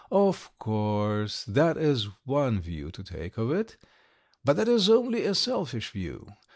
"Of 0.11 0.49
course, 0.57 1.43
that 1.43 1.77
is 1.77 2.07
one 2.23 2.59
view 2.59 2.89
to 2.89 3.03
take 3.03 3.37
of 3.37 3.51
it; 3.51 3.77
but 4.43 4.55
that 4.55 4.67
is 4.67 4.89
only 4.89 5.25
a 5.25 5.35
selfish 5.35 5.91
view. 5.91 6.29